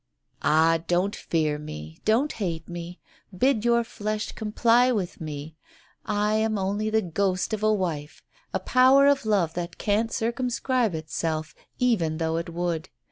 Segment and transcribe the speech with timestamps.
[0.41, 2.99] "Ah, don't fear me, don't hate me—
[3.37, 5.55] bid your flesh comply with me....
[6.07, 10.95] I am only the ghost of a wife a power of love that can't circumscribe
[10.95, 12.89] itself, even though it would.